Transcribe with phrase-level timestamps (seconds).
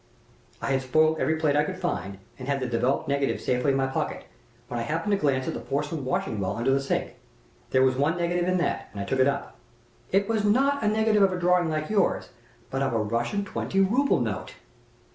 [0.63, 3.77] "I had spoiled every plate I could find, and had the developed negatives safely in
[3.77, 4.23] my pocket,
[4.67, 7.17] when I happened to glance at a porcelain washing well under the sink.
[7.69, 9.59] There was one negative in that, and I took it up.
[10.11, 12.29] It was not a negative of a drawing of yours,
[12.71, 14.55] but of a Russian twenty ruble note!"